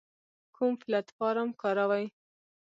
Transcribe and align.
کوم 0.55 0.71
پلتفارم 0.83 1.49
کاروئ؟ 1.61 2.05